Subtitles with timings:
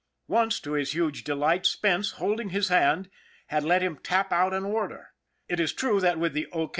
[0.27, 3.07] Once, to his huge delight, Spence, holding his hand,
[3.49, 5.09] had let him tap out an order.
[5.47, 6.69] It is true that with the O.